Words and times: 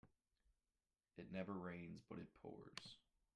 It 1.15 1.31
never 1.31 1.53
rains 1.53 2.01
but 2.09 2.17
it 2.17 2.33
pours. 2.41 2.97